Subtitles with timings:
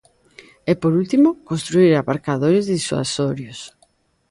[0.71, 3.59] E por último, construír aparcadoiros disuasorios.